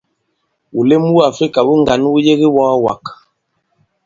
[0.75, 3.03] Wùlem wu Àfrikà wu ŋgǎn wu yebe i iwɔ̄ɔwàk.